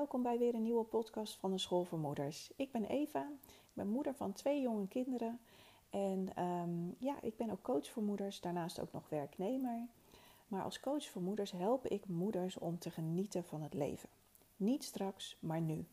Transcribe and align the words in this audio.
welkom 0.00 0.22
bij 0.22 0.38
weer 0.38 0.54
een 0.54 0.62
nieuwe 0.62 0.84
podcast 0.84 1.36
van 1.36 1.50
de 1.50 1.58
School 1.58 1.84
voor 1.84 1.98
Moeders. 1.98 2.52
Ik 2.56 2.72
ben 2.72 2.84
Eva, 2.84 3.32
ik 3.46 3.72
ben 3.72 3.88
moeder 3.88 4.14
van 4.14 4.32
twee 4.32 4.60
jonge 4.60 4.88
kinderen 4.88 5.40
en 5.90 6.28
ehm, 6.34 6.88
ja, 6.98 7.22
ik 7.22 7.36
ben 7.36 7.50
ook 7.50 7.62
coach 7.62 7.90
voor 7.90 8.02
moeders, 8.02 8.40
daarnaast 8.40 8.80
ook 8.80 8.92
nog 8.92 9.08
werknemer. 9.08 9.86
Maar 10.48 10.62
als 10.62 10.80
coach 10.80 11.04
voor 11.04 11.22
moeders 11.22 11.50
help 11.50 11.86
ik 11.86 12.06
moeders 12.06 12.58
om 12.58 12.78
te 12.78 12.90
genieten 12.90 13.44
van 13.44 13.62
het 13.62 13.74
leven. 13.74 14.08
Niet 14.56 14.84
straks, 14.84 15.36
maar 15.40 15.60
nu. 15.60 15.86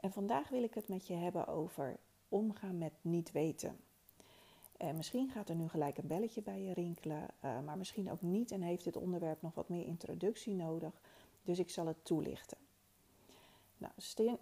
En 0.00 0.12
vandaag 0.12 0.48
wil 0.48 0.62
ik 0.62 0.74
het 0.74 0.88
met 0.88 1.06
je 1.06 1.14
hebben 1.14 1.46
over 1.46 1.96
omgaan 2.28 2.78
met 2.78 2.92
niet 3.00 3.32
weten. 3.32 3.76
En 4.76 4.96
misschien 4.96 5.30
gaat 5.30 5.48
er 5.48 5.56
nu 5.56 5.68
gelijk 5.68 5.98
een 5.98 6.06
belletje 6.06 6.42
bij 6.42 6.62
je 6.62 6.72
rinkelen, 6.72 7.28
uh, 7.44 7.60
maar 7.60 7.78
misschien 7.78 8.10
ook 8.10 8.22
niet 8.22 8.50
en 8.50 8.62
heeft 8.62 8.84
dit 8.84 8.96
onderwerp 8.96 9.42
nog 9.42 9.54
wat 9.54 9.68
meer 9.68 9.86
introductie 9.86 10.54
nodig. 10.54 11.00
Dus 11.42 11.58
ik 11.58 11.70
zal 11.70 11.86
het 11.86 12.04
toelichten. 12.04 12.67
Nou, 13.78 13.92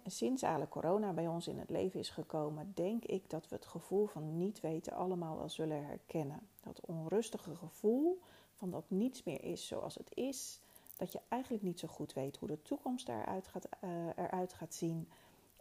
sinds 0.05 0.43
alle 0.43 0.67
corona 0.67 1.13
bij 1.13 1.27
ons 1.27 1.47
in 1.47 1.59
het 1.59 1.69
leven 1.69 1.99
is 1.99 2.09
gekomen, 2.09 2.71
denk 2.75 3.05
ik 3.05 3.29
dat 3.29 3.47
we 3.47 3.55
het 3.55 3.65
gevoel 3.65 4.05
van 4.05 4.37
niet 4.37 4.59
weten 4.59 4.93
allemaal 4.93 5.37
wel 5.37 5.49
zullen 5.49 5.85
herkennen. 5.85 6.47
Dat 6.63 6.85
onrustige 6.85 7.55
gevoel 7.55 8.21
van 8.53 8.71
dat 8.71 8.83
niets 8.87 9.23
meer 9.23 9.43
is 9.43 9.67
zoals 9.67 9.95
het 9.95 10.09
is, 10.13 10.59
dat 10.95 11.11
je 11.11 11.19
eigenlijk 11.27 11.63
niet 11.63 11.79
zo 11.79 11.87
goed 11.87 12.13
weet 12.13 12.37
hoe 12.37 12.47
de 12.47 12.61
toekomst 12.61 13.09
eruit 13.09 13.47
gaat, 13.47 13.67
uh, 13.83 13.89
eruit 14.15 14.53
gaat 14.53 14.73
zien 14.73 15.07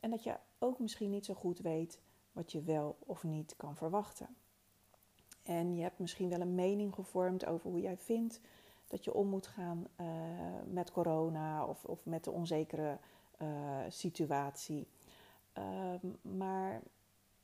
en 0.01 0.11
dat 0.11 0.23
je 0.23 0.37
ook 0.59 0.79
misschien 0.79 1.11
niet 1.11 1.25
zo 1.25 1.35
goed 1.35 1.59
weet 1.59 2.01
wat 2.33 2.53
je 2.53 2.63
wel 2.63 2.97
of 2.99 3.23
niet 3.23 3.55
kan 3.57 3.77
verwachten. 3.77 4.37
En 5.43 5.77
je 5.77 5.83
hebt 5.83 5.99
misschien 5.99 6.29
wel 6.29 6.41
een 6.41 6.55
mening 6.55 6.95
gevormd 6.95 7.47
over 7.47 7.71
hoe 7.71 7.81
jij 7.81 7.97
vindt 7.97 8.41
dat 8.87 9.05
je 9.05 9.15
om 9.15 9.29
moet 9.29 9.47
gaan 9.47 9.87
uh, 10.01 10.07
met 10.67 10.91
corona 10.91 11.67
of, 11.67 11.85
of 11.85 12.05
met 12.05 12.25
de 12.25 12.31
onzekere 12.31 12.99
uh, 13.43 13.79
situatie. 13.89 14.87
Uh, 15.59 16.13
maar 16.23 16.83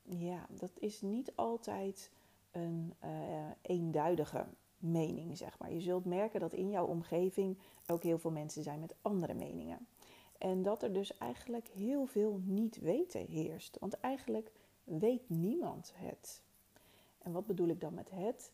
ja, 0.03 0.47
dat 0.49 0.71
is 0.79 1.01
niet 1.01 1.33
altijd 1.35 2.11
een 2.51 2.95
uh, 3.05 3.11
eenduidige 3.63 4.47
mening, 4.79 5.37
zeg 5.37 5.59
maar. 5.59 5.73
Je 5.73 5.81
zult 5.81 6.05
merken 6.05 6.41
dat 6.41 6.53
in 6.53 6.71
jouw 6.71 6.87
omgeving 6.87 7.59
ook 7.87 8.03
heel 8.03 8.19
veel 8.19 8.31
mensen 8.31 8.63
zijn 8.63 8.81
met 8.81 8.95
andere 9.03 9.35
meningen. 9.35 9.87
En 10.39 10.63
dat 10.63 10.83
er 10.83 10.93
dus 10.93 11.19
eigenlijk 11.19 11.69
heel 11.69 12.07
veel 12.07 12.41
niet 12.45 12.81
weten 12.81 13.27
heerst. 13.27 13.77
Want 13.81 14.01
eigenlijk 14.01 14.53
weet 14.85 15.29
niemand 15.29 15.93
het. 15.97 16.43
En 17.19 17.33
wat 17.33 17.47
bedoel 17.47 17.69
ik 17.69 17.81
dan 17.81 17.95
met 17.95 18.11
het? 18.11 18.51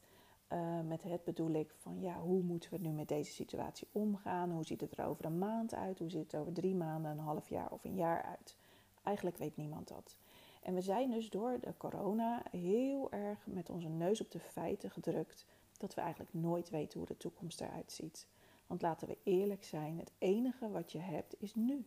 Uh, 0.53 0.81
met 0.81 1.03
het 1.03 1.25
bedoel 1.25 1.51
ik 1.51 1.75
van 1.77 2.01
ja, 2.01 2.21
hoe 2.21 2.43
moeten 2.43 2.71
we 2.71 2.79
nu 2.79 2.91
met 2.91 3.09
deze 3.09 3.33
situatie 3.33 3.89
omgaan? 3.93 4.51
Hoe 4.51 4.65
ziet 4.65 4.81
het 4.81 4.99
er 4.99 5.05
over 5.05 5.25
een 5.25 5.39
maand 5.39 5.75
uit? 5.75 5.99
Hoe 5.99 6.11
ziet 6.11 6.33
het 6.33 6.41
over 6.41 6.53
drie 6.53 6.75
maanden, 6.75 7.11
een 7.11 7.19
half 7.19 7.49
jaar 7.49 7.71
of 7.71 7.85
een 7.85 7.95
jaar 7.95 8.23
uit? 8.23 8.57
Eigenlijk 9.03 9.37
weet 9.37 9.57
niemand 9.57 9.89
dat. 9.89 10.19
En 10.63 10.75
we 10.75 10.81
zijn 10.81 11.11
dus 11.11 11.31
door 11.31 11.59
de 11.61 11.77
corona 11.77 12.43
heel 12.51 13.11
erg 13.11 13.47
met 13.47 13.71
onze 13.71 13.89
neus 13.89 14.21
op 14.21 14.31
de 14.31 14.41
feiten 14.41 14.91
gedrukt 14.91 15.47
dat 15.79 15.95
we 15.95 16.01
eigenlijk 16.01 16.35
nooit 16.35 16.71
weten 16.71 16.99
hoe 16.99 17.09
de 17.09 17.17
toekomst 17.17 17.61
eruit 17.61 17.93
ziet. 17.93 18.27
Want 18.67 18.83
laten 18.83 19.09
we 19.09 19.19
eerlijk 19.23 19.65
zijn, 19.65 19.99
het 19.99 20.13
enige 20.19 20.71
wat 20.71 20.93
je 20.93 20.99
hebt 20.99 21.35
is 21.39 21.55
nu. 21.55 21.87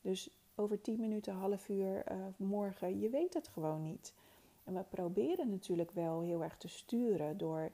Dus 0.00 0.30
over 0.54 0.80
tien 0.80 1.00
minuten, 1.00 1.34
half 1.34 1.68
uur, 1.68 2.12
uh, 2.12 2.18
morgen, 2.36 3.00
je 3.00 3.08
weet 3.08 3.34
het 3.34 3.48
gewoon 3.48 3.82
niet. 3.82 4.14
En 4.64 4.74
we 4.74 4.82
proberen 4.82 5.50
natuurlijk 5.50 5.90
wel 5.90 6.20
heel 6.20 6.42
erg 6.42 6.56
te 6.56 6.68
sturen 6.68 7.38
door 7.38 7.70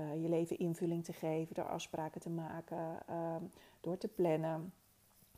uh, 0.00 0.22
je 0.22 0.28
leven 0.28 0.58
invulling 0.58 1.04
te 1.04 1.12
geven, 1.12 1.54
door 1.54 1.68
afspraken 1.68 2.20
te 2.20 2.30
maken, 2.30 2.98
uh, 3.10 3.36
door 3.80 3.98
te 3.98 4.08
plannen. 4.08 4.72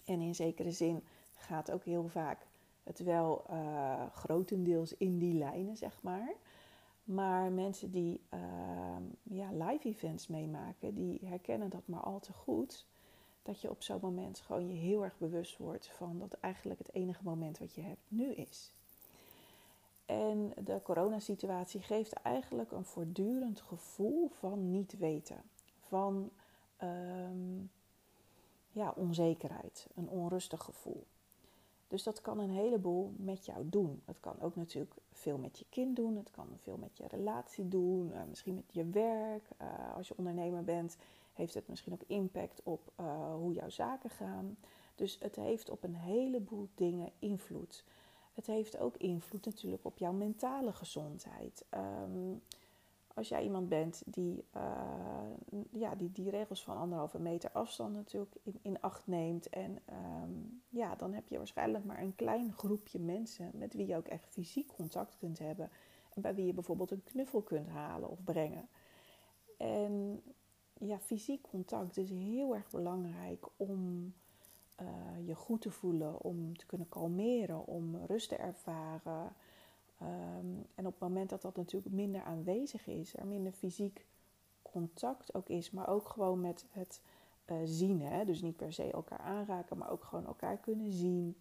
En 0.05 0.21
in 0.21 0.35
zekere 0.35 0.73
zin 0.73 1.05
gaat 1.35 1.71
ook 1.71 1.85
heel 1.85 2.09
vaak 2.09 2.47
het 2.83 2.99
wel 2.99 3.45
uh, 3.51 4.07
grotendeels 4.13 4.97
in 4.97 5.19
die 5.19 5.35
lijnen, 5.35 5.77
zeg 5.77 6.03
maar. 6.03 6.35
Maar 7.05 7.53
mensen 7.53 7.91
die 7.91 8.21
ehm, 8.29 9.03
ja, 9.23 9.51
live 9.53 9.89
events 9.89 10.27
meemaken, 10.27 10.95
die 10.95 11.21
herkennen 11.25 11.71
dat 11.71 11.87
maar 11.87 12.01
al 12.01 12.21
te 12.21 12.33
goed. 12.33 12.87
Dat 13.43 13.61
je 13.61 13.71
op 13.71 13.83
zo'n 13.83 13.99
moment 14.03 14.41
gewoon 14.41 14.69
je 14.69 14.75
heel 14.75 15.05
erg 15.05 15.19
bewust 15.19 15.57
wordt 15.57 15.89
van 15.89 16.19
dat 16.19 16.33
eigenlijk 16.33 16.79
het 16.79 16.95
enige 16.95 17.23
moment 17.25 17.59
wat 17.59 17.75
je 17.75 17.83
hebt 17.83 18.03
nu 18.09 18.33
is. 18.33 18.73
En 20.13 20.53
de 20.65 20.81
coronasituatie 20.83 21.81
geeft 21.81 22.13
eigenlijk 22.13 22.73
een 22.73 22.85
voortdurend 22.85 23.61
gevoel 23.61 24.29
van 24.29 24.71
niet 24.71 24.99
weten. 24.99 25.43
Van 25.81 26.31
um, 26.83 27.71
ja, 28.71 28.93
onzekerheid, 28.97 29.87
een 29.95 30.09
onrustig 30.09 30.63
gevoel. 30.63 31.05
Dus 31.89 32.03
dat 32.03 32.21
kan 32.21 32.39
een 32.39 32.51
heleboel 32.51 33.13
met 33.17 33.47
jou 33.47 33.69
doen. 33.69 34.03
Het 34.05 34.21
kan 34.21 34.41
ook 34.41 34.57
natuurlijk 34.57 34.95
veel 35.13 35.39
met 35.39 35.59
je 35.59 35.65
kind 35.69 35.97
doen. 35.97 36.17
Het 36.17 36.31
kan 36.31 36.49
veel 36.63 36.77
met 36.77 36.97
je 36.97 37.05
relatie 37.09 37.69
doen. 37.69 38.11
Uh, 38.11 38.21
misschien 38.29 38.55
met 38.55 38.73
je 38.73 38.85
werk. 38.85 39.49
Uh, 39.63 39.97
als 39.97 40.09
je 40.09 40.17
ondernemer 40.17 40.65
bent, 40.65 40.97
heeft 41.33 41.55
het 41.55 41.69
misschien 41.69 41.93
ook 41.93 42.05
impact 42.07 42.61
op 42.63 42.93
uh, 43.01 43.35
hoe 43.35 43.53
jouw 43.53 43.69
zaken 43.69 44.11
gaan. 44.11 44.57
Dus 44.95 45.19
het 45.21 45.37
heeft 45.37 45.71
op 45.71 45.85
een 45.85 45.95
heleboel 45.95 46.69
dingen 46.75 47.11
invloed. 47.19 47.85
Het 48.33 48.47
heeft 48.47 48.79
ook 48.79 48.97
invloed 48.97 49.45
natuurlijk 49.45 49.85
op 49.85 49.99
jouw 49.99 50.13
mentale 50.13 50.73
gezondheid. 50.73 51.65
Um, 52.05 52.43
als 53.15 53.29
jij 53.29 53.43
iemand 53.43 53.69
bent 53.69 54.03
die, 54.07 54.45
uh, 54.57 55.63
ja, 55.71 55.95
die 55.95 56.13
die 56.13 56.31
regels 56.31 56.63
van 56.63 56.77
anderhalve 56.77 57.19
meter 57.19 57.51
afstand 57.51 57.95
natuurlijk 57.95 58.37
in, 58.43 58.59
in 58.63 58.81
acht 58.81 59.07
neemt. 59.07 59.49
En 59.49 59.79
um, 60.23 60.63
ja, 60.69 60.95
dan 60.95 61.13
heb 61.13 61.29
je 61.29 61.37
waarschijnlijk 61.37 61.85
maar 61.85 62.01
een 62.01 62.15
klein 62.15 62.53
groepje 62.53 62.99
mensen 62.99 63.51
met 63.55 63.75
wie 63.75 63.87
je 63.87 63.97
ook 63.97 64.09
echt 64.09 64.27
fysiek 64.27 64.73
contact 64.77 65.17
kunt 65.19 65.39
hebben. 65.39 65.71
En 66.15 66.23
bij 66.23 66.35
wie 66.35 66.47
je 66.47 66.53
bijvoorbeeld 66.55 66.91
een 66.91 67.05
knuffel 67.05 67.43
kunt 67.43 67.69
halen 67.69 68.11
of 68.11 68.25
brengen. 68.25 68.69
En 69.59 70.23
ja, 70.79 70.99
fysiek 70.99 71.43
contact 71.43 71.97
is 71.97 72.11
heel 72.11 72.55
erg 72.55 72.71
belangrijk 72.71 73.47
om 73.57 74.13
uh, 74.81 75.27
je 75.27 75.35
goed 75.35 75.61
te 75.61 75.71
voelen, 75.71 76.21
om 76.21 76.57
te 76.57 76.67
kunnen 76.67 76.89
kalmeren, 76.89 77.67
om 77.67 77.97
rust 78.07 78.29
te 78.29 78.37
ervaren. 78.37 79.33
Um, 80.03 80.67
en 80.75 80.87
op 80.87 80.93
het 80.93 81.01
moment 81.01 81.31
dat 81.31 81.43
dat 81.43 81.57
natuurlijk 81.57 81.95
minder 81.95 82.23
aanwezig 82.23 82.87
is, 82.87 83.17
er 83.17 83.27
minder 83.27 83.53
fysiek 83.53 84.07
contact 84.63 85.35
ook 85.35 85.49
is, 85.49 85.71
maar 85.71 85.89
ook 85.89 86.09
gewoon 86.09 86.41
met 86.41 86.67
het 86.71 87.01
uh, 87.47 87.57
zien. 87.65 88.03
Hè? 88.03 88.25
Dus 88.25 88.43
niet 88.43 88.57
per 88.57 88.73
se 88.73 88.91
elkaar 88.91 89.19
aanraken, 89.19 89.79
maar 89.79 89.91
ook 89.91 90.05
gewoon 90.05 90.27
elkaar 90.27 90.57
kunnen 90.57 90.93
zien, 90.93 91.37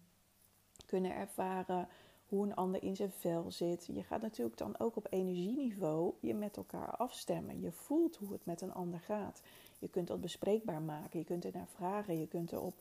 kunnen 0.86 1.14
ervaren 1.14 1.88
hoe 2.26 2.46
een 2.46 2.54
ander 2.54 2.82
in 2.82 2.96
zijn 2.96 3.12
vel 3.12 3.50
zit. 3.50 3.86
Je 3.86 4.02
gaat 4.02 4.22
natuurlijk 4.22 4.56
dan 4.56 4.78
ook 4.78 4.96
op 4.96 5.06
energieniveau 5.10 6.14
je 6.20 6.34
met 6.34 6.56
elkaar 6.56 6.96
afstemmen. 6.96 7.60
Je 7.60 7.72
voelt 7.72 8.16
hoe 8.16 8.32
het 8.32 8.44
met 8.44 8.60
een 8.60 8.72
ander 8.72 9.00
gaat. 9.00 9.42
Je 9.78 9.88
kunt 9.88 10.08
dat 10.08 10.20
bespreekbaar 10.20 10.82
maken, 10.82 11.18
je 11.18 11.24
kunt 11.24 11.44
er 11.44 11.52
naar 11.52 11.68
vragen, 11.68 12.18
je 12.18 12.28
kunt 12.28 12.52
erop 12.52 12.74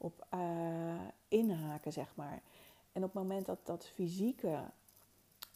op 0.00 0.26
uh, 0.34 1.00
inhaken, 1.28 1.92
zeg 1.92 2.12
maar. 2.14 2.40
En 2.92 3.04
op 3.04 3.14
het 3.14 3.22
moment 3.22 3.46
dat 3.46 3.58
dat 3.62 3.86
fysieke 3.86 4.64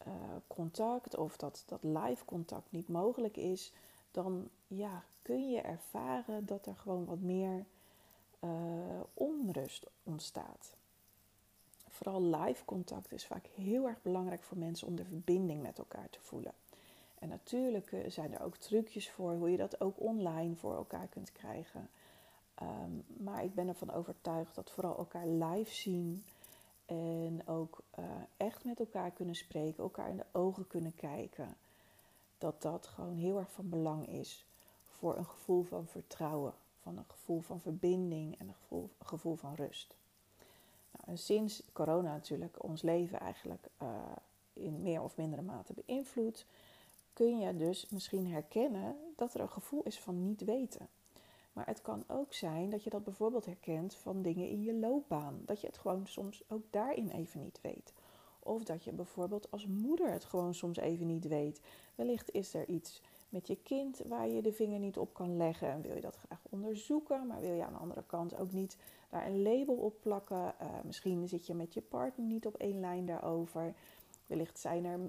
uh, 0.07 0.13
contact 0.47 1.17
of 1.17 1.37
dat, 1.37 1.63
dat 1.65 1.83
live 1.83 2.25
contact 2.25 2.71
niet 2.71 2.87
mogelijk 2.87 3.37
is, 3.37 3.71
dan 4.11 4.49
ja, 4.67 5.03
kun 5.21 5.49
je 5.49 5.61
ervaren 5.61 6.45
dat 6.45 6.65
er 6.65 6.75
gewoon 6.75 7.05
wat 7.05 7.19
meer 7.19 7.65
uh, 8.39 8.49
onrust 9.13 9.85
ontstaat. 10.03 10.75
Vooral 11.89 12.21
live 12.21 12.65
contact 12.65 13.11
is 13.11 13.25
vaak 13.25 13.45
heel 13.45 13.87
erg 13.87 14.01
belangrijk 14.01 14.43
voor 14.43 14.57
mensen 14.57 14.87
om 14.87 14.95
de 14.95 15.05
verbinding 15.05 15.61
met 15.61 15.77
elkaar 15.77 16.09
te 16.09 16.19
voelen. 16.21 16.53
En 17.19 17.29
natuurlijk 17.29 17.95
zijn 18.07 18.33
er 18.33 18.41
ook 18.41 18.57
trucjes 18.57 19.09
voor 19.09 19.33
hoe 19.33 19.51
je 19.51 19.57
dat 19.57 19.81
ook 19.81 19.99
online 19.99 20.55
voor 20.55 20.75
elkaar 20.75 21.07
kunt 21.07 21.31
krijgen. 21.31 21.89
Um, 22.61 23.03
maar 23.07 23.43
ik 23.43 23.55
ben 23.55 23.67
ervan 23.67 23.91
overtuigd 23.91 24.55
dat 24.55 24.71
vooral 24.71 24.97
elkaar 24.97 25.27
live 25.27 25.73
zien 25.73 26.23
en 26.85 27.47
ook 27.47 27.81
uh, 27.99 28.05
echt 28.37 28.63
met 28.63 28.79
elkaar 28.79 29.11
kunnen 29.11 29.35
spreken, 29.35 29.83
elkaar 29.83 30.09
in 30.09 30.17
de 30.17 30.25
ogen 30.31 30.67
kunnen 30.67 30.95
kijken, 30.95 31.57
dat 32.37 32.61
dat 32.61 32.87
gewoon 32.87 33.15
heel 33.15 33.37
erg 33.37 33.51
van 33.51 33.69
belang 33.69 34.07
is 34.07 34.45
voor 34.83 35.17
een 35.17 35.25
gevoel 35.25 35.63
van 35.63 35.87
vertrouwen, 35.87 36.53
van 36.81 36.97
een 36.97 37.05
gevoel 37.07 37.41
van 37.41 37.59
verbinding 37.59 38.39
en 38.39 38.47
een 38.47 38.53
gevoel, 38.53 38.89
gevoel 38.99 39.35
van 39.35 39.53
rust. 39.55 39.95
Nou, 40.91 41.03
en 41.07 41.17
sinds 41.17 41.63
corona 41.73 42.13
natuurlijk 42.13 42.63
ons 42.63 42.81
leven 42.81 43.19
eigenlijk 43.19 43.67
uh, 43.81 43.89
in 44.53 44.81
meer 44.81 45.01
of 45.01 45.17
mindere 45.17 45.41
mate 45.41 45.73
beïnvloedt, 45.85 46.45
kun 47.13 47.39
je 47.39 47.57
dus 47.57 47.89
misschien 47.89 48.31
herkennen 48.31 48.95
dat 49.15 49.33
er 49.33 49.41
een 49.41 49.49
gevoel 49.49 49.83
is 49.83 49.99
van 49.99 50.23
niet 50.23 50.41
weten. 50.41 50.87
Maar 51.55 51.65
het 51.65 51.81
kan 51.81 52.03
ook 52.07 52.33
zijn 52.33 52.69
dat 52.69 52.83
je 52.83 52.89
dat 52.89 53.03
bijvoorbeeld 53.03 53.45
herkent 53.45 53.95
van 53.95 54.21
dingen 54.21 54.49
in 54.49 54.63
je 54.63 54.73
loopbaan. 54.73 55.41
Dat 55.45 55.61
je 55.61 55.67
het 55.67 55.77
gewoon 55.77 56.07
soms 56.07 56.43
ook 56.47 56.63
daarin 56.69 57.09
even 57.09 57.39
niet 57.39 57.59
weet. 57.61 57.93
Of 58.39 58.63
dat 58.63 58.83
je 58.83 58.91
bijvoorbeeld 58.91 59.51
als 59.51 59.67
moeder 59.67 60.11
het 60.11 60.25
gewoon 60.25 60.53
soms 60.53 60.77
even 60.77 61.07
niet 61.07 61.27
weet. 61.27 61.61
Wellicht 61.95 62.31
is 62.31 62.53
er 62.53 62.67
iets 62.67 63.01
met 63.29 63.47
je 63.47 63.57
kind 63.63 64.01
waar 64.07 64.27
je 64.27 64.41
de 64.41 64.53
vinger 64.53 64.79
niet 64.79 64.97
op 64.97 65.13
kan 65.13 65.37
leggen. 65.37 65.69
En 65.69 65.81
wil 65.81 65.95
je 65.95 66.01
dat 66.01 66.15
graag 66.15 66.41
onderzoeken, 66.49 67.27
maar 67.27 67.41
wil 67.41 67.53
je 67.53 67.65
aan 67.65 67.73
de 67.73 67.79
andere 67.79 68.03
kant 68.05 68.37
ook 68.37 68.51
niet 68.51 68.77
daar 69.09 69.27
een 69.27 69.41
label 69.41 69.75
op 69.75 70.01
plakken. 70.01 70.53
Uh, 70.61 70.67
misschien 70.83 71.27
zit 71.27 71.47
je 71.47 71.53
met 71.53 71.73
je 71.73 71.81
partner 71.81 72.25
niet 72.27 72.45
op 72.45 72.55
één 72.55 72.79
lijn 72.79 73.05
daarover. 73.05 73.73
Wellicht 74.27 74.59
zijn 74.59 74.85
er 74.85 74.99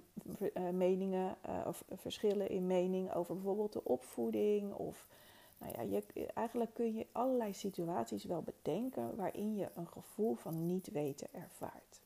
uh, 0.55 0.71
meningen 0.71 1.37
uh, 1.49 1.67
of 1.67 1.85
verschillen 1.95 2.49
in 2.49 2.67
mening 2.67 3.15
over 3.15 3.35
bijvoorbeeld 3.35 3.73
de 3.73 3.85
opvoeding. 3.85 4.75
Of 4.75 5.09
nou 5.59 5.89
ja, 5.89 6.01
eigenlijk 6.35 6.75
kun 6.75 6.95
je 6.95 7.07
allerlei 7.13 7.55
situaties 7.55 8.25
wel 8.25 8.43
bedenken 8.43 9.17
waarin 9.17 9.57
je 9.57 9.69
een 9.75 9.89
gevoel 9.89 10.35
van 10.35 10.67
niet 10.67 10.91
weten 10.91 11.29
ervaart. 11.33 12.01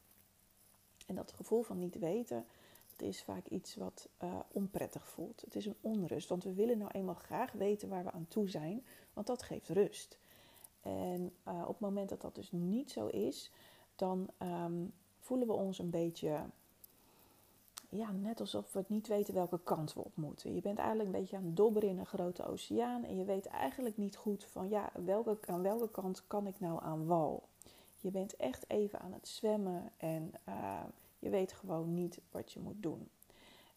En 1.06 1.14
dat 1.14 1.32
gevoel 1.32 1.62
van 1.62 1.78
niet 1.78 1.98
weten, 1.98 2.44
dat 2.96 3.08
is 3.08 3.22
vaak 3.22 3.46
iets 3.46 3.76
wat 3.76 4.08
onprettig 4.52 5.08
voelt. 5.08 5.40
Het 5.40 5.56
is 5.56 5.66
een 5.66 5.76
onrust, 5.80 6.28
want 6.28 6.44
we 6.44 6.54
willen 6.54 6.78
nou 6.78 6.90
eenmaal 6.90 7.14
graag 7.14 7.52
weten 7.52 7.88
waar 7.88 8.04
we 8.04 8.10
aan 8.10 8.28
toe 8.28 8.48
zijn, 8.48 8.84
want 9.12 9.26
dat 9.26 9.42
geeft 9.42 9.68
rust. 9.68 10.18
En 10.82 11.32
uh, 11.48 11.60
op 11.60 11.68
het 11.68 11.80
moment 11.80 12.08
dat 12.08 12.20
dat 12.20 12.34
dus 12.34 12.52
niet 12.52 12.90
zo 12.90 13.06
is, 13.06 13.50
dan 13.96 14.28
um, 14.42 14.92
voelen 15.18 15.46
we 15.46 15.52
ons 15.52 15.78
een 15.78 15.90
beetje, 15.90 16.40
ja, 17.90 18.10
net 18.12 18.40
alsof 18.40 18.72
we 18.72 18.84
niet 18.86 19.06
weten 19.06 19.34
welke 19.34 19.60
kant 19.64 19.94
we 19.94 20.00
op 20.00 20.16
moeten. 20.16 20.54
Je 20.54 20.60
bent 20.60 20.78
eigenlijk 20.78 21.08
een 21.08 21.20
beetje 21.20 21.36
aan 21.36 21.44
het 21.44 21.56
dobberen 21.56 21.88
in 21.88 21.98
een 21.98 22.06
grote 22.06 22.46
oceaan 22.46 23.04
en 23.04 23.16
je 23.16 23.24
weet 23.24 23.46
eigenlijk 23.46 23.96
niet 23.96 24.16
goed 24.16 24.44
van, 24.44 24.68
ja, 24.68 24.90
welke, 25.04 25.38
aan 25.46 25.62
welke 25.62 25.90
kant 25.90 26.26
kan 26.26 26.46
ik 26.46 26.60
nou 26.60 26.82
aan 26.82 27.06
wal? 27.06 27.48
Je 27.96 28.10
bent 28.10 28.36
echt 28.36 28.64
even 28.68 29.00
aan 29.00 29.12
het 29.12 29.28
zwemmen 29.28 29.92
en 29.96 30.32
uh, 30.48 30.82
je 31.18 31.28
weet 31.28 31.52
gewoon 31.52 31.94
niet 31.94 32.20
wat 32.30 32.52
je 32.52 32.60
moet 32.60 32.82
doen. 32.82 33.08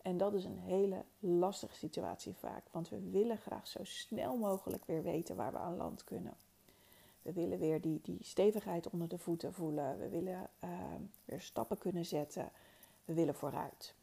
En 0.01 0.17
dat 0.17 0.33
is 0.33 0.45
een 0.45 0.59
hele 0.59 1.03
lastige 1.19 1.75
situatie 1.75 2.35
vaak, 2.35 2.63
want 2.71 2.89
we 2.89 3.09
willen 3.09 3.37
graag 3.37 3.67
zo 3.67 3.83
snel 3.83 4.37
mogelijk 4.37 4.85
weer 4.85 5.03
weten 5.03 5.35
waar 5.35 5.51
we 5.51 5.57
aan 5.57 5.75
land 5.75 6.03
kunnen. 6.03 6.33
We 7.21 7.33
willen 7.33 7.59
weer 7.59 7.81
die, 7.81 7.99
die 8.03 8.17
stevigheid 8.21 8.89
onder 8.89 9.07
de 9.07 9.17
voeten 9.17 9.53
voelen. 9.53 9.97
We 9.97 10.09
willen 10.09 10.49
uh, 10.63 10.69
weer 11.25 11.41
stappen 11.41 11.77
kunnen 11.77 12.05
zetten. 12.05 12.51
We 13.05 13.13
willen 13.13 13.35
vooruit. 13.35 13.95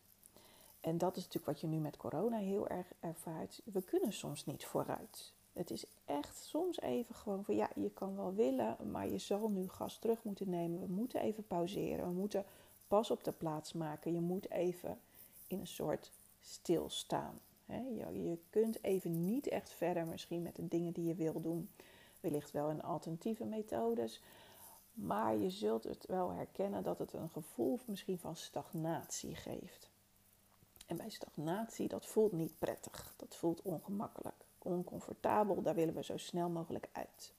En 0.80 0.98
dat 0.98 1.16
is 1.16 1.22
natuurlijk 1.24 1.52
wat 1.52 1.60
je 1.60 1.66
nu 1.66 1.76
met 1.76 1.96
corona 1.96 2.36
heel 2.36 2.68
erg 2.68 2.86
ervaart. 3.00 3.60
We 3.64 3.82
kunnen 3.82 4.12
soms 4.12 4.46
niet 4.46 4.64
vooruit. 4.64 5.32
Het 5.52 5.70
is 5.70 5.84
echt 6.04 6.36
soms 6.36 6.80
even 6.80 7.14
gewoon 7.14 7.44
van 7.44 7.54
ja, 7.54 7.70
je 7.74 7.90
kan 7.90 8.16
wel 8.16 8.34
willen, 8.34 8.76
maar 8.90 9.08
je 9.08 9.18
zal 9.18 9.48
nu 9.48 9.68
gas 9.68 9.98
terug 9.98 10.22
moeten 10.22 10.50
nemen. 10.50 10.80
We 10.80 10.92
moeten 10.92 11.20
even 11.20 11.46
pauzeren. 11.46 12.06
We 12.06 12.12
moeten 12.12 12.44
pas 12.88 13.10
op 13.10 13.24
de 13.24 13.32
plaats 13.32 13.72
maken. 13.72 14.14
Je 14.14 14.20
moet 14.20 14.50
even 14.50 14.98
in 15.46 15.60
een 15.60 15.66
soort 15.66 16.10
stilstaan. 16.40 17.40
Je, 18.12 18.38
kunt 18.50 18.84
even 18.84 19.24
niet 19.24 19.48
echt 19.48 19.70
verder 19.70 20.06
misschien 20.06 20.42
met 20.42 20.56
de 20.56 20.68
dingen 20.68 20.92
die 20.92 21.04
je 21.04 21.14
wil 21.14 21.40
doen 21.40 21.70
wellicht 22.20 22.50
wel 22.50 22.70
in 22.70 22.82
alternatieve 22.82 23.44
methodes. 23.44 24.22
Maar 24.92 25.36
je 25.36 25.50
zult 25.50 25.84
het 25.84 26.06
wel 26.06 26.30
herkennen 26.30 26.82
dat 26.82 26.98
het 26.98 27.12
een 27.12 27.28
gevoel 27.28 27.78
misschien 27.86 28.18
van 28.18 28.36
stagnatie 28.36 29.34
geeft. 29.34 29.89
En 30.90 30.96
bij 30.96 31.10
stagnatie, 31.10 31.88
dat 31.88 32.06
voelt 32.06 32.32
niet 32.32 32.58
prettig. 32.58 33.14
Dat 33.16 33.36
voelt 33.36 33.62
ongemakkelijk, 33.62 34.44
oncomfortabel. 34.58 35.62
Daar 35.62 35.74
willen 35.74 35.94
we 35.94 36.04
zo 36.04 36.16
snel 36.16 36.48
mogelijk 36.48 36.88
uit. 36.92 37.32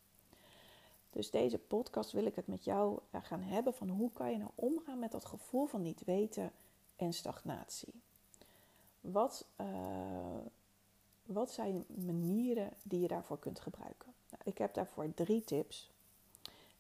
Dus 1.10 1.30
deze 1.30 1.58
podcast 1.58 2.12
wil 2.12 2.26
ik 2.26 2.36
het 2.36 2.48
met 2.48 2.64
jou 2.64 3.00
gaan 3.12 3.42
hebben 3.42 3.74
van 3.74 3.90
hoe 3.90 4.12
kan 4.12 4.32
je 4.32 4.38
nou 4.38 4.52
omgaan 4.56 5.00
met 5.00 5.12
dat 5.12 5.26
gevoel 5.26 5.66
van 5.66 5.82
niet 5.82 6.04
weten 6.04 6.52
en 6.96 7.14
stagnatie. 7.14 7.94
Wat, 9.02 9.46
uh, 9.62 9.68
wat 11.24 11.52
zijn 11.52 11.86
manieren 12.06 12.74
die 12.84 13.00
je 13.00 13.08
daarvoor 13.08 13.40
kunt 13.40 13.60
gebruiken? 13.60 14.14
Nou, 14.30 14.44
ik 14.46 14.58
heb 14.58 14.74
daarvoor 14.74 15.14
drie 15.14 15.44
tips. 15.44 15.90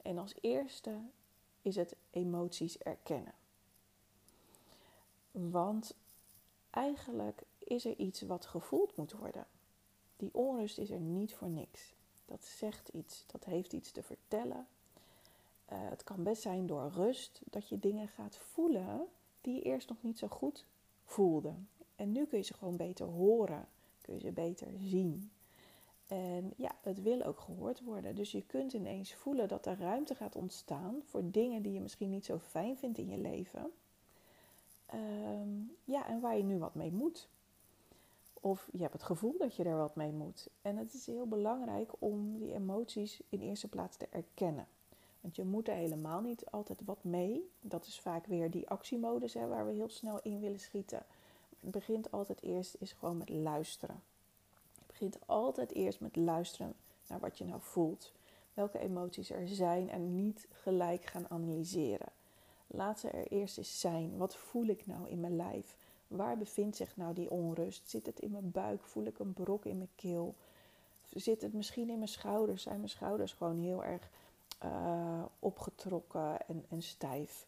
En 0.01 0.17
als 0.17 0.33
eerste 0.41 0.99
is 1.61 1.75
het 1.75 1.95
emoties 2.11 2.77
erkennen. 2.77 3.33
Want 5.31 5.93
eigenlijk 6.71 7.43
is 7.57 7.85
er 7.85 7.97
iets 7.97 8.21
wat 8.21 8.45
gevoeld 8.45 8.95
moet 8.95 9.11
worden. 9.11 9.45
Die 10.17 10.33
onrust 10.33 10.77
is 10.77 10.89
er 10.89 10.99
niet 10.99 11.35
voor 11.35 11.49
niks. 11.49 11.93
Dat 12.25 12.45
zegt 12.45 12.89
iets, 12.89 13.23
dat 13.27 13.43
heeft 13.43 13.73
iets 13.73 13.91
te 13.91 14.03
vertellen. 14.03 14.67
Uh, 15.71 15.77
het 15.89 16.03
kan 16.03 16.23
best 16.23 16.41
zijn 16.41 16.67
door 16.67 16.89
rust 16.89 17.41
dat 17.43 17.69
je 17.69 17.79
dingen 17.79 18.07
gaat 18.07 18.37
voelen 18.37 19.07
die 19.41 19.55
je 19.55 19.61
eerst 19.61 19.89
nog 19.89 19.97
niet 20.01 20.19
zo 20.19 20.27
goed 20.27 20.65
voelde. 21.05 21.53
En 21.95 22.11
nu 22.11 22.25
kun 22.25 22.37
je 22.37 22.43
ze 22.43 22.53
gewoon 22.53 22.77
beter 22.77 23.05
horen, 23.05 23.67
kun 24.01 24.13
je 24.13 24.19
ze 24.19 24.31
beter 24.31 24.67
zien. 24.77 25.31
En 26.07 26.53
ja, 26.57 26.71
het 26.81 27.01
wil 27.01 27.23
ook 27.23 27.39
gehoord 27.39 27.83
worden. 27.83 28.15
Dus 28.15 28.31
je 28.31 28.43
kunt 28.45 28.73
ineens 28.73 29.13
voelen 29.13 29.47
dat 29.47 29.65
er 29.65 29.77
ruimte 29.77 30.15
gaat 30.15 30.35
ontstaan 30.35 31.01
voor 31.05 31.31
dingen 31.31 31.61
die 31.61 31.73
je 31.73 31.81
misschien 31.81 32.09
niet 32.09 32.25
zo 32.25 32.39
fijn 32.39 32.77
vindt 32.77 32.97
in 32.97 33.07
je 33.07 33.17
leven. 33.17 33.71
Um, 34.93 35.75
ja, 35.83 36.07
en 36.07 36.19
waar 36.19 36.37
je 36.37 36.43
nu 36.43 36.57
wat 36.57 36.75
mee 36.75 36.91
moet. 36.91 37.27
Of 38.33 38.69
je 38.71 38.81
hebt 38.81 38.93
het 38.93 39.03
gevoel 39.03 39.35
dat 39.37 39.55
je 39.55 39.63
er 39.63 39.77
wat 39.77 39.95
mee 39.95 40.11
moet. 40.11 40.49
En 40.61 40.77
het 40.77 40.93
is 40.93 41.05
heel 41.05 41.27
belangrijk 41.27 41.91
om 41.99 42.37
die 42.37 42.53
emoties 42.53 43.21
in 43.29 43.41
eerste 43.41 43.67
plaats 43.67 43.97
te 43.97 44.07
erkennen. 44.09 44.67
Want 45.21 45.35
je 45.35 45.43
moet 45.43 45.67
er 45.67 45.75
helemaal 45.75 46.21
niet 46.21 46.45
altijd 46.45 46.81
wat 46.85 47.03
mee. 47.03 47.49
Dat 47.61 47.85
is 47.85 47.99
vaak 47.99 48.25
weer 48.25 48.51
die 48.51 48.69
actiemodus 48.69 49.33
hè, 49.33 49.47
waar 49.47 49.65
we 49.65 49.73
heel 49.73 49.89
snel 49.89 50.19
in 50.21 50.39
willen 50.39 50.59
schieten. 50.59 51.05
Het 51.59 51.71
begint 51.71 52.11
altijd 52.11 52.41
eerst 52.41 52.75
is 52.79 52.91
gewoon 52.91 53.17
met 53.17 53.29
luisteren 53.29 54.01
begint 55.01 55.27
altijd 55.27 55.71
eerst 55.73 55.99
met 55.99 56.15
luisteren 56.15 56.73
naar 57.07 57.19
wat 57.19 57.37
je 57.37 57.45
nou 57.45 57.61
voelt. 57.61 58.11
Welke 58.53 58.79
emoties 58.79 59.29
er 59.29 59.47
zijn 59.47 59.89
en 59.89 60.15
niet 60.15 60.47
gelijk 60.51 61.05
gaan 61.05 61.29
analyseren. 61.29 62.07
Laat 62.73 62.99
ze 62.99 63.09
er 63.09 63.27
eerst 63.27 63.57
eens 63.57 63.79
zijn. 63.79 64.17
Wat 64.17 64.35
voel 64.35 64.65
ik 64.65 64.87
nou 64.87 65.09
in 65.09 65.19
mijn 65.19 65.35
lijf? 65.35 65.77
Waar 66.07 66.37
bevindt 66.37 66.75
zich 66.75 66.97
nou 66.97 67.13
die 67.13 67.31
onrust? 67.31 67.89
Zit 67.89 68.05
het 68.05 68.19
in 68.19 68.31
mijn 68.31 68.51
buik? 68.51 68.83
Voel 68.83 69.05
ik 69.05 69.19
een 69.19 69.33
brok 69.33 69.65
in 69.65 69.77
mijn 69.77 69.89
keel? 69.95 70.35
Zit 71.09 71.41
het 71.41 71.53
misschien 71.53 71.89
in 71.89 71.97
mijn 71.97 72.09
schouders? 72.09 72.63
Zijn 72.63 72.77
mijn 72.77 72.89
schouders 72.89 73.33
gewoon 73.33 73.59
heel 73.59 73.83
erg 73.83 74.09
uh, 74.63 75.23
opgetrokken 75.39 76.47
en, 76.47 76.65
en 76.69 76.81
stijf? 76.81 77.47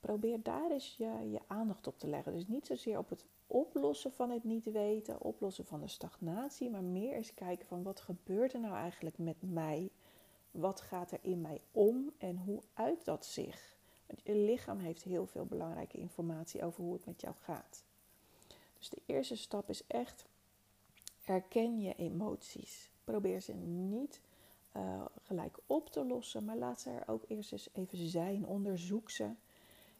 Probeer 0.00 0.42
daar 0.42 0.70
eens 0.70 0.94
je, 0.96 1.30
je 1.30 1.40
aandacht 1.46 1.86
op 1.86 1.98
te 1.98 2.06
leggen. 2.06 2.32
Dus 2.32 2.46
niet 2.46 2.66
zozeer 2.66 2.98
op 2.98 3.08
het 3.08 3.24
oplossen 3.46 4.12
van 4.12 4.30
het 4.30 4.44
niet 4.44 4.72
weten, 4.72 5.20
oplossen 5.20 5.64
van 5.64 5.80
de 5.80 5.88
stagnatie, 5.88 6.70
maar 6.70 6.82
meer 6.82 7.14
eens 7.14 7.34
kijken 7.34 7.66
van 7.66 7.82
wat 7.82 8.00
gebeurt 8.00 8.52
er 8.52 8.60
nou 8.60 8.74
eigenlijk 8.74 9.18
met 9.18 9.36
mij? 9.40 9.90
Wat 10.50 10.80
gaat 10.80 11.10
er 11.10 11.18
in 11.22 11.40
mij 11.40 11.60
om 11.72 12.12
en 12.18 12.36
hoe 12.36 12.60
uit 12.74 13.04
dat 13.04 13.26
zich? 13.26 13.73
Want 14.06 14.20
je 14.22 14.34
lichaam 14.34 14.78
heeft 14.78 15.02
heel 15.02 15.26
veel 15.26 15.44
belangrijke 15.44 15.98
informatie 15.98 16.64
over 16.64 16.82
hoe 16.82 16.92
het 16.92 17.06
met 17.06 17.20
jou 17.20 17.34
gaat. 17.40 17.84
Dus 18.78 18.88
de 18.88 19.02
eerste 19.06 19.36
stap 19.36 19.68
is 19.68 19.86
echt 19.86 20.26
erken 21.24 21.80
je 21.80 21.94
emoties. 21.94 22.90
Probeer 23.04 23.40
ze 23.40 23.52
niet 23.52 24.20
uh, 24.76 25.04
gelijk 25.22 25.58
op 25.66 25.90
te 25.90 26.04
lossen, 26.04 26.44
maar 26.44 26.56
laat 26.56 26.80
ze 26.80 26.90
er 26.90 27.08
ook 27.08 27.24
eerst 27.28 27.52
eens 27.52 27.68
even 27.72 28.08
zijn. 28.08 28.46
Onderzoek 28.46 29.10
ze. 29.10 29.30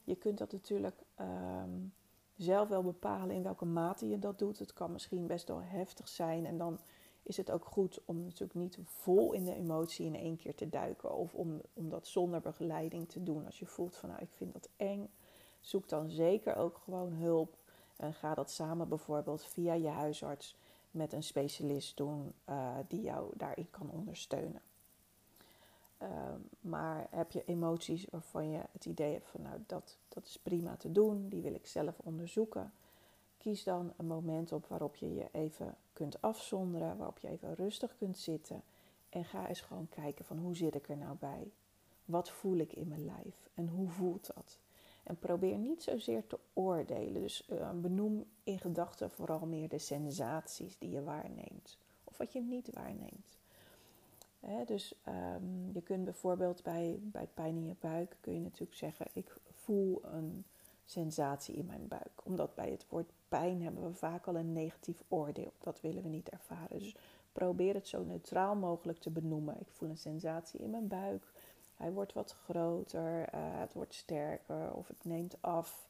Je 0.05 0.17
kunt 0.17 0.39
dat 0.39 0.53
natuurlijk 0.53 1.01
um, 1.21 1.93
zelf 2.37 2.69
wel 2.69 2.83
bepalen 2.83 3.37
in 3.37 3.43
welke 3.43 3.65
mate 3.65 4.09
je 4.09 4.19
dat 4.19 4.39
doet. 4.39 4.59
Het 4.59 4.73
kan 4.73 4.93
misschien 4.93 5.27
best 5.27 5.49
wel 5.49 5.63
heftig 5.63 6.09
zijn 6.09 6.47
en 6.47 6.59
dan 6.59 6.79
is 7.25 7.37
het 7.37 7.51
ook 7.51 7.65
goed 7.65 8.01
om 8.05 8.25
natuurlijk 8.25 8.59
niet 8.59 8.79
vol 8.85 9.33
in 9.33 9.45
de 9.45 9.55
emotie 9.55 10.07
in 10.07 10.17
één 10.17 10.37
keer 10.37 10.55
te 10.55 10.69
duiken 10.69 11.15
of 11.15 11.35
om, 11.35 11.61
om 11.73 11.89
dat 11.89 12.07
zonder 12.07 12.41
begeleiding 12.41 13.09
te 13.09 13.23
doen. 13.23 13.47
Als 13.47 13.59
je 13.59 13.67
voelt 13.67 13.97
van 13.97 14.09
nou 14.09 14.23
ik 14.23 14.33
vind 14.33 14.53
dat 14.53 14.69
eng, 14.77 15.09
zoek 15.61 15.89
dan 15.89 16.11
zeker 16.11 16.57
ook 16.57 16.81
gewoon 16.85 17.13
hulp 17.13 17.57
en 17.97 18.15
ga 18.15 18.35
dat 18.35 18.51
samen 18.51 18.89
bijvoorbeeld 18.89 19.45
via 19.45 19.75
je 19.75 19.89
huisarts 19.89 20.57
met 20.91 21.13
een 21.13 21.23
specialist 21.23 21.97
doen 21.97 22.33
uh, 22.49 22.77
die 22.89 23.01
jou 23.01 23.33
daarin 23.37 23.71
kan 23.71 23.91
ondersteunen. 23.91 24.63
Ehm, 25.99 26.41
maar 26.61 27.07
heb 27.11 27.33
je 27.33 27.45
emoties 27.45 28.07
waarvan 28.11 28.51
je 28.51 28.61
het 28.73 28.85
idee 28.85 29.13
hebt 29.13 29.29
van 29.29 29.43
nou 29.43 29.59
dat, 29.67 29.97
dat 30.09 30.27
is 30.27 30.39
prima 30.39 30.77
te 30.77 30.93
doen, 30.93 31.29
die 31.29 31.43
wil 31.43 31.55
ik 31.55 31.67
zelf 31.67 31.99
onderzoeken. 31.99 32.73
Kies 33.45 33.65
dan 33.65 33.93
een 33.97 34.07
moment 34.07 34.53
op 34.53 34.67
waarop 34.67 34.97
je 34.97 35.15
je 35.15 35.29
even 35.33 35.77
kunt 35.93 36.23
afzonderen, 36.23 36.97
waarop 36.97 37.19
je 37.19 37.29
even 37.29 37.55
rustig 37.55 37.97
kunt 37.97 38.19
zitten. 38.19 38.63
En 39.09 39.25
ga 39.25 39.49
eens 39.49 39.61
gewoon 39.61 39.89
kijken 39.89 40.25
van 40.25 40.39
hoe 40.39 40.57
zit 40.57 40.75
ik 40.75 40.89
er 40.89 40.97
nou 40.97 41.17
bij? 41.17 41.51
Wat 42.05 42.31
voel 42.31 42.57
ik 42.57 42.73
in 42.73 42.89
mijn 42.89 43.05
lijf 43.05 43.49
en 43.55 43.69
hoe 43.69 43.89
voelt 43.89 44.31
dat? 44.35 44.59
En 45.03 45.19
probeer 45.19 45.59
niet 45.59 45.83
zozeer 45.83 46.27
te 46.27 46.39
oordelen. 46.53 47.23
Dus 47.23 47.49
uh, 47.51 47.71
benoem 47.71 48.25
in 48.45 48.59
gedachten 48.59 49.11
vooral 49.11 49.47
meer 49.47 49.69
de 49.69 49.79
sensaties 49.79 50.79
die 50.79 50.91
je 50.91 51.03
waarneemt. 51.03 51.79
Of 52.05 52.17
wat 52.17 52.33
je 52.33 52.41
niet 52.41 52.71
waarneemt 52.73 53.39
dus 54.67 54.95
um, 55.09 55.71
je 55.73 55.83
kunt 55.83 56.05
bijvoorbeeld 56.05 56.63
bij, 56.63 56.99
bij 57.03 57.29
pijn 57.35 57.57
in 57.57 57.67
je 57.67 57.77
buik 57.81 58.17
kun 58.21 58.35
je 58.35 58.41
natuurlijk 58.41 58.75
zeggen: 58.75 59.07
ik 59.13 59.37
voel 59.53 60.01
een 60.05 60.45
sensatie 60.85 61.55
in 61.55 61.67
mijn 61.67 61.89
buik. 61.89 62.21
Omdat 62.23 62.55
bij 62.55 62.71
het 62.71 62.87
woord 62.89 63.13
pijn 63.29 63.63
hebben 63.63 63.83
we 63.83 63.95
vaak 63.95 64.27
al 64.27 64.37
een 64.37 64.53
negatief 64.53 65.03
oordeel. 65.09 65.53
Dat 65.59 65.81
willen 65.81 66.03
we 66.03 66.09
niet 66.09 66.29
ervaren. 66.29 66.79
Dus 66.79 66.97
probeer 67.33 67.75
het 67.75 67.89
zo 67.89 68.05
neutraal 68.05 68.55
mogelijk 68.55 68.99
te 68.99 69.11
benoemen. 69.11 69.61
Ik 69.61 69.69
voel 69.71 69.89
een 69.89 69.97
sensatie 69.97 70.61
in 70.61 70.71
mijn 70.71 70.89
buik. 70.89 71.33
Hij 71.75 71.93
wordt 71.93 72.13
wat 72.13 72.33
groter, 72.33 73.21
uh, 73.21 73.41
het 73.61 73.73
wordt 73.73 73.95
sterker 73.95 74.73
of 74.73 74.89
het 74.89 75.05
neemt 75.05 75.37
af. 75.41 75.89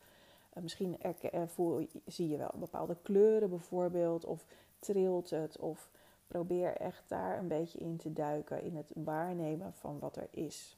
Uh, 0.54 0.62
misschien 0.62 0.98
voel, 1.46 1.86
zie 2.06 2.28
je 2.28 2.36
wel 2.36 2.54
bepaalde 2.54 2.96
kleuren 3.02 3.50
bijvoorbeeld, 3.50 4.24
of 4.24 4.46
trilt 4.78 5.30
het. 5.30 5.58
Of 5.58 5.90
probeer 6.26 6.76
echt 6.76 7.08
daar 7.08 7.38
een 7.38 7.48
beetje 7.48 7.78
in 7.78 7.96
te 7.96 8.12
duiken, 8.12 8.62
in 8.62 8.76
het 8.76 8.90
waarnemen 8.94 9.74
van 9.74 9.98
wat 9.98 10.16
er 10.16 10.28
is. 10.30 10.76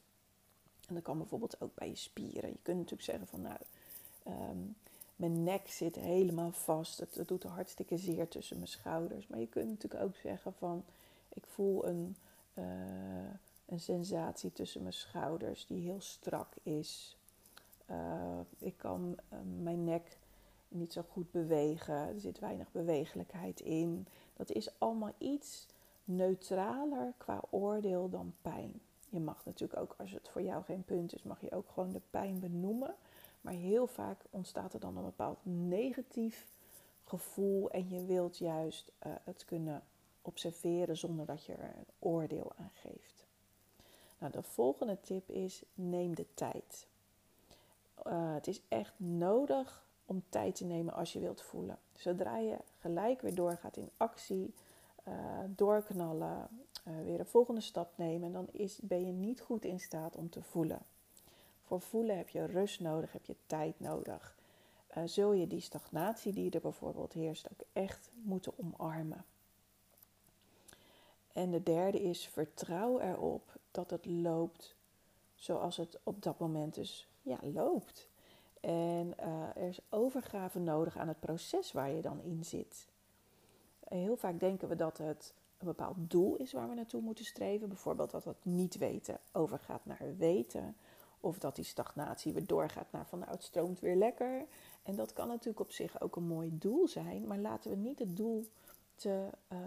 En 0.87 0.93
dat 0.93 1.03
kan 1.03 1.17
bijvoorbeeld 1.17 1.61
ook 1.61 1.75
bij 1.75 1.89
je 1.89 1.95
spieren. 1.95 2.49
Je 2.49 2.59
kunt 2.61 2.77
natuurlijk 2.77 3.03
zeggen 3.03 3.27
van 3.27 3.41
nou, 3.41 3.57
um, 4.27 4.75
mijn 5.15 5.43
nek 5.43 5.67
zit 5.67 5.95
helemaal 5.95 6.51
vast. 6.51 6.99
Het, 6.99 7.27
doet 7.27 7.43
hartstikke 7.43 7.97
zeer 7.97 8.27
tussen 8.27 8.57
mijn 8.57 8.69
schouders. 8.69 9.27
Maar 9.27 9.39
je 9.39 9.47
kunt 9.47 9.69
natuurlijk 9.69 10.03
ook 10.03 10.15
zeggen 10.15 10.53
van 10.53 10.83
ik 11.33 11.45
voel 11.45 11.87
een, 11.87 12.15
uh, 12.53 12.65
een 13.65 13.79
sensatie 13.79 14.53
tussen 14.53 14.81
mijn 14.81 14.93
schouders 14.93 15.65
die 15.67 15.81
heel 15.81 16.01
strak 16.01 16.53
is. 16.63 17.17
Uh, 17.89 18.39
ik 18.57 18.77
kan 18.77 19.17
uh, 19.33 19.39
mijn 19.61 19.83
nek 19.83 20.17
niet 20.67 20.93
zo 20.93 21.03
goed 21.11 21.31
bewegen. 21.31 21.95
Er 21.95 22.19
zit 22.19 22.39
weinig 22.39 22.71
bewegelijkheid 22.71 23.59
in. 23.59 24.07
Dat 24.35 24.51
is 24.51 24.69
allemaal 24.77 25.13
iets 25.17 25.67
neutraler 26.03 27.13
qua 27.17 27.41
oordeel 27.49 28.09
dan 28.09 28.33
pijn. 28.41 28.79
Je 29.09 29.19
mag 29.19 29.45
natuurlijk 29.45 29.79
ook, 29.79 29.95
als 29.97 30.11
het 30.11 30.29
voor 30.29 30.41
jou 30.41 30.63
geen 30.63 30.83
punt 30.83 31.13
is, 31.13 31.23
mag 31.23 31.41
je 31.41 31.51
ook 31.51 31.69
gewoon 31.73 31.91
de 31.91 32.01
pijn 32.09 32.39
benoemen. 32.39 32.95
Maar 33.41 33.53
heel 33.53 33.87
vaak 33.87 34.21
ontstaat 34.29 34.73
er 34.73 34.79
dan 34.79 34.97
een 34.97 35.03
bepaald 35.03 35.39
negatief 35.43 36.47
gevoel 37.03 37.71
en 37.71 37.89
je 37.89 38.05
wilt 38.05 38.37
juist 38.37 38.91
uh, 39.05 39.13
het 39.23 39.45
kunnen 39.45 39.83
observeren 40.21 40.97
zonder 40.97 41.25
dat 41.25 41.45
je 41.45 41.53
er 41.53 41.75
een 41.77 41.85
oordeel 41.99 42.51
aan 42.57 42.71
geeft. 42.73 43.25
Nou, 44.17 44.31
de 44.31 44.41
volgende 44.41 44.97
tip 45.01 45.29
is: 45.29 45.63
neem 45.73 46.15
de 46.15 46.25
tijd. 46.33 46.87
Uh, 48.07 48.33
het 48.33 48.47
is 48.47 48.61
echt 48.67 48.93
nodig 48.97 49.85
om 50.05 50.23
tijd 50.29 50.55
te 50.55 50.65
nemen 50.65 50.93
als 50.93 51.13
je 51.13 51.19
wilt 51.19 51.41
voelen. 51.41 51.77
Zodra 51.93 52.37
je 52.37 52.57
gelijk 52.79 53.21
weer 53.21 53.35
doorgaat 53.35 53.77
in 53.77 53.89
actie, 53.97 54.53
uh, 55.07 55.13
doorknallen, 55.47 56.47
uh, 56.87 57.03
weer 57.03 57.19
een 57.19 57.25
volgende 57.25 57.61
stap 57.61 57.91
nemen, 57.95 58.31
dan 58.31 58.47
is, 58.51 58.79
ben 58.81 59.05
je 59.05 59.11
niet 59.11 59.41
goed 59.41 59.65
in 59.65 59.79
staat 59.79 60.15
om 60.15 60.29
te 60.29 60.41
voelen. 60.41 60.79
Voor 61.67 61.81
voelen 61.81 62.17
heb 62.17 62.29
je 62.29 62.45
rust 62.45 62.79
nodig, 62.79 63.11
heb 63.11 63.25
je 63.25 63.35
tijd 63.45 63.79
nodig. 63.79 64.37
Uh, 64.97 65.03
zul 65.05 65.33
je 65.33 65.47
die 65.47 65.59
stagnatie 65.59 66.33
die 66.33 66.51
er 66.51 66.61
bijvoorbeeld 66.61 67.13
heerst 67.13 67.51
ook 67.51 67.67
echt 67.73 68.09
moeten 68.21 68.53
omarmen. 68.57 69.25
En 71.33 71.51
de 71.51 71.63
derde 71.63 72.01
is 72.01 72.27
vertrouw 72.27 72.99
erop 72.99 73.59
dat 73.71 73.89
het 73.89 74.05
loopt 74.05 74.75
zoals 75.35 75.77
het 75.77 75.99
op 76.03 76.23
dat 76.23 76.39
moment 76.39 76.73
dus 76.73 77.07
ja, 77.21 77.39
loopt. 77.53 78.07
En 78.59 79.13
uh, 79.19 79.55
er 79.55 79.67
is 79.67 79.79
overgave 79.89 80.59
nodig 80.59 80.97
aan 80.97 81.07
het 81.07 81.19
proces 81.19 81.71
waar 81.71 81.89
je 81.89 82.01
dan 82.01 82.21
in 82.21 82.45
zit. 82.45 82.87
Heel 83.87 84.15
vaak 84.15 84.39
denken 84.39 84.67
we 84.67 84.75
dat 84.75 84.97
het 84.97 85.33
een 85.57 85.67
bepaald 85.67 85.97
doel 85.97 86.35
is 86.35 86.51
waar 86.51 86.69
we 86.69 86.75
naartoe 86.75 87.01
moeten 87.01 87.25
streven. 87.25 87.67
Bijvoorbeeld 87.67 88.11
dat 88.11 88.23
het 88.23 88.45
niet 88.45 88.77
weten 88.77 89.19
overgaat 89.31 89.85
naar 89.85 90.15
weten. 90.17 90.75
Of 91.19 91.37
dat 91.37 91.55
die 91.55 91.65
stagnatie 91.65 92.33
weer 92.33 92.45
doorgaat 92.45 92.91
naar 92.91 93.05
van 93.05 93.19
nou 93.19 93.31
het 93.31 93.43
stroomt 93.43 93.79
weer 93.79 93.95
lekker. 93.95 94.45
En 94.83 94.95
dat 94.95 95.13
kan 95.13 95.27
natuurlijk 95.27 95.59
op 95.59 95.71
zich 95.71 96.01
ook 96.01 96.15
een 96.15 96.27
mooi 96.27 96.57
doel 96.57 96.87
zijn. 96.87 97.27
Maar 97.27 97.37
laten 97.37 97.71
we 97.71 97.77
niet 97.77 97.99
het 97.99 98.17
doel 98.17 98.47
te, 98.95 99.27
uh, 99.53 99.59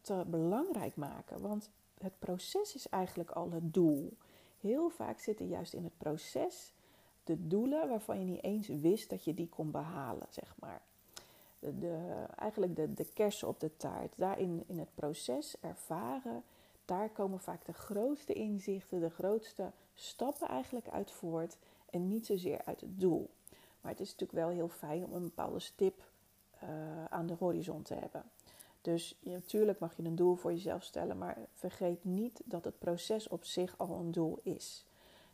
te 0.00 0.24
belangrijk 0.26 0.96
maken. 0.96 1.40
Want 1.40 1.70
het 1.98 2.18
proces 2.18 2.74
is 2.74 2.88
eigenlijk 2.88 3.30
al 3.30 3.50
het 3.50 3.74
doel. 3.74 4.16
Heel 4.60 4.88
vaak 4.88 5.20
zitten 5.20 5.48
juist 5.48 5.72
in 5.72 5.84
het 5.84 5.98
proces 5.98 6.72
de 7.24 7.46
doelen 7.46 7.88
waarvan 7.88 8.18
je 8.18 8.24
niet 8.24 8.42
eens 8.42 8.68
wist 8.68 9.10
dat 9.10 9.24
je 9.24 9.34
die 9.34 9.48
kon 9.48 9.70
behalen, 9.70 10.26
zeg 10.30 10.54
maar. 10.58 10.82
De, 11.58 11.78
de, 11.78 12.26
eigenlijk 12.36 12.76
de, 12.76 12.94
de 12.94 13.06
kersen 13.14 13.48
op 13.48 13.60
de 13.60 13.76
taart. 13.76 14.12
Daarin 14.16 14.64
in 14.66 14.78
het 14.78 14.94
proces 14.94 15.56
ervaren, 15.60 16.42
daar 16.84 17.08
komen 17.08 17.40
vaak 17.40 17.64
de 17.64 17.72
grootste 17.72 18.32
inzichten, 18.32 19.00
de 19.00 19.10
grootste 19.10 19.72
stappen 19.94 20.48
eigenlijk 20.48 20.88
uit 20.88 21.10
voort. 21.10 21.56
En 21.90 22.08
niet 22.08 22.26
zozeer 22.26 22.60
uit 22.64 22.80
het 22.80 23.00
doel. 23.00 23.30
Maar 23.80 23.90
het 23.90 24.00
is 24.00 24.10
natuurlijk 24.10 24.38
wel 24.38 24.48
heel 24.48 24.68
fijn 24.68 25.04
om 25.04 25.12
een 25.12 25.22
bepaalde 25.22 25.60
stip 25.60 26.10
uh, 26.62 27.04
aan 27.04 27.26
de 27.26 27.34
horizon 27.38 27.82
te 27.82 27.94
hebben. 27.94 28.24
Dus 28.80 29.18
natuurlijk 29.22 29.78
mag 29.78 29.96
je 29.96 30.02
een 30.02 30.16
doel 30.16 30.34
voor 30.34 30.52
jezelf 30.52 30.82
stellen, 30.82 31.18
maar 31.18 31.38
vergeet 31.54 32.04
niet 32.04 32.40
dat 32.44 32.64
het 32.64 32.78
proces 32.78 33.28
op 33.28 33.44
zich 33.44 33.78
al 33.78 33.90
een 33.90 34.12
doel 34.12 34.38
is. 34.42 34.84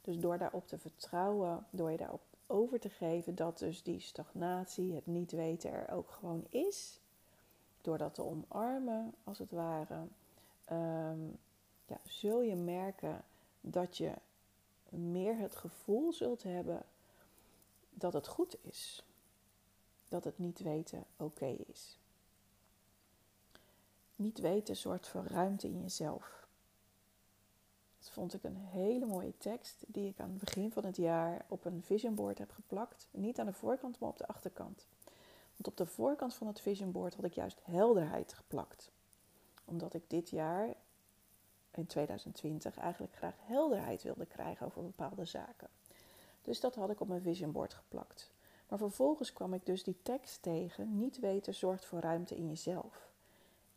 Dus 0.01 0.19
door 0.19 0.39
daarop 0.39 0.67
te 0.67 0.79
vertrouwen, 0.79 1.67
door 1.71 1.91
je 1.91 1.97
daarop 1.97 2.23
over 2.47 2.81
te 2.81 2.91
geven 2.91 3.35
dat 3.35 3.59
dus 3.59 3.83
die 3.83 4.01
stagnatie, 4.01 4.95
het 4.95 5.07
niet 5.07 5.31
weten 5.31 5.73
er 5.73 5.91
ook 5.91 6.11
gewoon 6.11 6.45
is, 6.49 7.01
door 7.81 7.99
dat 7.99 8.15
te 8.15 8.25
omarmen 8.25 9.15
als 9.25 9.39
het 9.39 9.51
ware, 9.51 9.95
um, 10.73 11.39
ja, 11.87 11.99
zul 12.05 12.41
je 12.41 12.55
merken 12.55 13.25
dat 13.61 13.97
je 13.97 14.13
meer 14.93 15.39
het 15.39 15.57
gevoel 15.57 16.13
zult 16.13 16.43
hebben 16.43 16.83
dat 17.91 18.13
het 18.13 18.27
goed 18.27 18.57
is. 18.61 19.03
Dat 20.09 20.25
het 20.25 20.39
niet 20.39 20.59
weten 20.59 21.05
oké 21.17 21.47
is. 21.47 21.99
Niet 24.17 24.39
weten 24.39 24.77
zorgt 24.77 25.09
voor 25.09 25.25
ruimte 25.25 25.67
in 25.67 25.81
jezelf. 25.81 26.47
Dat 27.99 28.11
vond 28.11 28.35
ik 28.35 28.45
een 28.45 28.57
hele 28.57 29.07
mooie 29.07 29.39
tekst 29.39 29.85
die 29.87 30.09
ik 30.09 30.21
aan 30.21 30.31
het 30.31 30.39
begin 30.39 30.73
van 30.73 30.85
het 30.85 30.97
jaar 30.97 31.45
op 31.49 31.65
een 31.65 31.83
vision 31.83 32.15
board 32.15 32.39
heb 32.39 32.51
geplakt. 32.51 33.09
Niet 33.11 33.39
aan 33.39 33.47
de 33.47 33.53
voorkant, 33.53 33.99
maar 33.99 34.09
op 34.09 34.19
de 34.19 34.27
achterkant. 34.27 34.87
Want 35.57 35.67
op 35.67 35.77
de 35.77 35.87
voorkant 35.87 36.35
van 36.35 36.47
het 36.47 36.61
vision 36.61 36.93
board 36.93 37.15
had 37.15 37.25
ik 37.25 37.35
juist 37.35 37.61
helderheid 37.63 38.33
geplakt. 38.33 38.91
Omdat 39.65 39.95
ik 39.95 40.03
dit 40.07 40.31
jaar, 40.31 40.75
in 41.71 41.87
2020, 41.87 42.77
eigenlijk 42.77 43.17
graag 43.17 43.35
helderheid 43.39 44.03
wilde 44.03 44.27
krijgen 44.27 44.67
over 44.67 44.83
bepaalde 44.83 45.25
zaken. 45.25 45.69
Dus 46.43 46.61
dat 46.61 46.75
had 46.75 46.91
ik 46.91 47.01
op 47.01 47.09
mijn 47.09 47.23
vision 47.23 47.53
board 47.53 47.75
geplakt. 47.75 48.31
Maar 48.69 48.79
vervolgens 48.79 49.33
kwam 49.33 49.55
ik 49.55 49.67
dus 49.67 49.83
die 49.83 49.97
tekst 50.03 50.43
tegen: 50.43 50.99
niet 50.99 51.19
weten 51.19 51.55
zorgt 51.55 51.85
voor 51.85 52.01
ruimte 52.01 52.37
in 52.37 52.49
jezelf. 52.49 53.09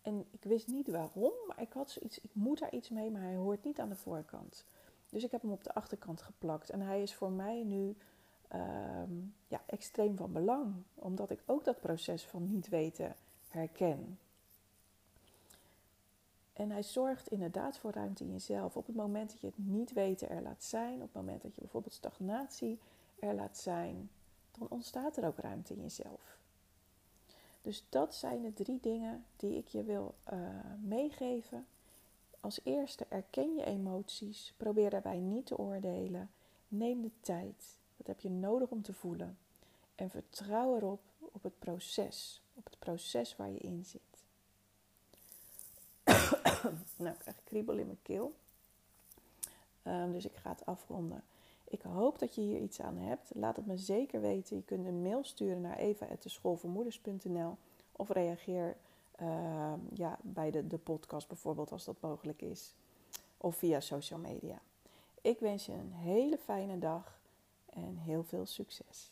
En 0.01 0.25
ik 0.31 0.43
wist 0.43 0.67
niet 0.67 0.88
waarom, 0.88 1.33
maar 1.48 1.62
ik 1.62 1.74
had 1.74 1.91
zoiets, 1.91 2.21
ik 2.21 2.29
moet 2.33 2.60
daar 2.60 2.74
iets 2.74 2.89
mee, 2.89 3.12
maar 3.12 3.21
hij 3.21 3.36
hoort 3.36 3.63
niet 3.63 3.79
aan 3.79 3.89
de 3.89 3.95
voorkant. 3.95 4.65
Dus 5.10 5.24
ik 5.24 5.31
heb 5.31 5.41
hem 5.41 5.51
op 5.51 5.63
de 5.63 5.74
achterkant 5.74 6.21
geplakt. 6.21 6.69
En 6.69 6.81
hij 6.81 7.01
is 7.01 7.13
voor 7.13 7.31
mij 7.31 7.63
nu 7.63 7.95
ehm, 8.48 9.12
ja, 9.48 9.62
extreem 9.65 10.17
van 10.17 10.31
belang, 10.31 10.74
omdat 10.95 11.29
ik 11.29 11.43
ook 11.45 11.63
dat 11.63 11.79
proces 11.79 12.25
van 12.25 12.48
niet 12.48 12.69
weten 12.69 13.15
herken. 13.50 14.19
En 16.62 16.72
hij 16.72 16.84
zorgt 16.84 17.27
inderdaad 17.27 17.77
voor 17.77 17.91
ruimte 17.91 18.24
in 18.24 18.32
jezelf. 18.32 18.77
Op 18.77 18.86
het 18.86 18.96
moment 18.96 19.32
dat 19.32 19.41
je 19.41 19.48
het 19.48 19.58
niet 19.58 19.94
weten 19.94 20.30
er 20.30 20.41
laat 20.41 20.63
zijn, 20.63 20.96
op 20.96 21.01
het 21.01 21.13
moment 21.13 21.41
dat 21.41 21.56
je 21.56 21.62
bijvoorbeeld 21.62 21.94
stagnatie 21.94 22.80
er 23.20 23.34
laat 23.34 23.58
zijn, 23.58 24.10
dan 24.58 24.68
ontstaat 24.70 25.18
er 25.18 25.25
ook 25.25 25.38
ruimte 25.38 25.74
in 25.74 25.82
jezelf. 25.82 26.38
Dus 27.62 27.84
dat 27.89 28.15
zijn 28.15 28.41
de 28.41 28.53
drie 28.53 28.80
dingen 28.82 29.25
die 29.36 29.58
ik 29.58 29.68
je 29.68 29.84
wil 29.84 30.15
uh, 30.34 30.39
meegeven. 30.82 31.65
Als 32.39 32.60
eerste 32.63 33.06
erken 33.10 33.56
je 33.56 33.65
emoties. 33.65 34.53
Probeer 34.58 34.89
daarbij 34.89 35.20
niet 35.20 35.46
te 35.46 35.58
oordelen. 35.58 36.30
Neem 36.68 37.01
de 37.01 37.12
tijd. 37.20 37.77
Wat 37.98 38.08
heb 38.08 38.20
je 38.20 38.30
nodig 38.30 38.70
om 38.70 38.82
te 38.82 38.94
voelen? 38.94 39.38
En 39.96 40.10
vertrouw 40.10 40.75
erop 40.75 41.01
op 41.20 41.44
het 41.44 41.60
proces. 41.60 42.41
Op 42.53 42.65
het 42.65 42.80
proces 42.80 43.36
waar 43.36 43.50
je 43.50 43.60
in 43.60 43.86
zit. 43.86 44.11
nou, 46.98 47.13
ik 47.13 47.20
krijg 47.20 47.44
kriebel 47.44 47.77
in 47.77 47.86
mijn 47.86 48.01
keel. 48.01 48.34
Um, 49.84 50.12
dus 50.12 50.25
ik 50.25 50.36
ga 50.36 50.50
het 50.50 50.65
afronden. 50.65 51.24
Ik 51.63 51.82
hoop 51.82 52.20
dat 52.20 52.36
je 52.36 52.41
hier 52.41 52.60
iets 52.60 52.82
aan 52.82 52.98
hebt. 52.98 53.32
Laat 53.34 53.56
het 53.56 53.65
me 53.65 53.77
zeker 53.77 54.22
weten. 54.22 54.56
Je 54.56 54.63
kunt 54.63 54.86
een 54.86 55.01
mail 55.01 55.24
sturen 55.24 55.62
naar 55.62 55.77
eva.schoolvoormoeders.nl 55.77 57.58
of 57.91 58.10
reageer 58.10 58.75
uh, 59.22 59.74
ja, 59.94 60.18
bij 60.22 60.51
de, 60.51 60.68
de 60.68 60.77
podcast 60.77 61.27
bijvoorbeeld 61.27 61.72
als 61.72 61.86
dat 61.86 62.01
mogelijk 62.01 62.41
is. 62.41 62.74
Of 63.38 63.56
via 63.56 63.80
social 63.80 64.20
media. 64.20 64.62
Ik 65.22 65.39
wens 65.39 65.65
je 65.65 65.72
een 65.72 65.94
hele 65.94 66.38
fijne 66.38 66.80
dag 66.80 67.20
en 67.65 67.98
heel 67.98 68.24
veel 68.24 68.46
succes. 68.46 69.10